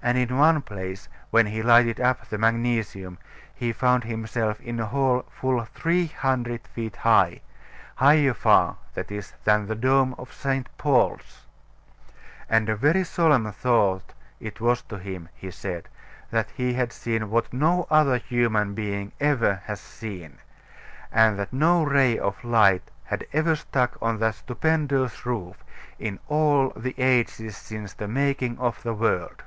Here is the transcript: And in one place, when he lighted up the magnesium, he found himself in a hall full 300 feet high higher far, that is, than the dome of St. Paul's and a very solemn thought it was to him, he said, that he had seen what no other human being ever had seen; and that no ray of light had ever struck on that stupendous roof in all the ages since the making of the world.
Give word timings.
And 0.00 0.16
in 0.16 0.38
one 0.38 0.62
place, 0.62 1.08
when 1.30 1.46
he 1.46 1.60
lighted 1.60 1.98
up 2.00 2.24
the 2.28 2.38
magnesium, 2.38 3.18
he 3.52 3.72
found 3.72 4.04
himself 4.04 4.60
in 4.60 4.78
a 4.78 4.86
hall 4.86 5.24
full 5.28 5.64
300 5.64 6.68
feet 6.68 6.94
high 6.94 7.40
higher 7.96 8.32
far, 8.32 8.76
that 8.94 9.10
is, 9.10 9.34
than 9.42 9.66
the 9.66 9.74
dome 9.74 10.14
of 10.16 10.32
St. 10.32 10.68
Paul's 10.78 11.46
and 12.48 12.68
a 12.68 12.76
very 12.76 13.02
solemn 13.02 13.50
thought 13.50 14.14
it 14.38 14.60
was 14.60 14.82
to 14.82 15.00
him, 15.00 15.30
he 15.34 15.50
said, 15.50 15.88
that 16.30 16.50
he 16.54 16.74
had 16.74 16.92
seen 16.92 17.28
what 17.28 17.52
no 17.52 17.88
other 17.90 18.18
human 18.18 18.74
being 18.74 19.10
ever 19.18 19.62
had 19.64 19.78
seen; 19.78 20.38
and 21.10 21.36
that 21.40 21.52
no 21.52 21.82
ray 21.82 22.16
of 22.16 22.44
light 22.44 22.88
had 23.02 23.26
ever 23.32 23.56
struck 23.56 23.98
on 24.00 24.20
that 24.20 24.36
stupendous 24.36 25.26
roof 25.26 25.64
in 25.98 26.20
all 26.28 26.70
the 26.76 26.94
ages 26.98 27.56
since 27.56 27.94
the 27.94 28.06
making 28.06 28.56
of 28.58 28.80
the 28.84 28.94
world. 28.94 29.42